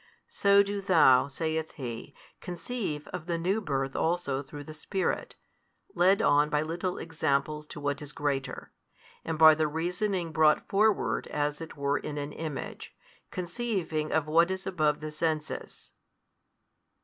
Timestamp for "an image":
12.17-12.95